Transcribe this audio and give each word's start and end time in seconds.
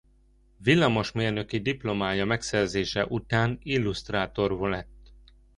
Villamosmérnöki 0.57 1.59
diplomája 1.59 2.25
megszerzése 2.25 3.05
után 3.05 3.57
illusztrátor 3.61 4.51
lett. 4.69 5.13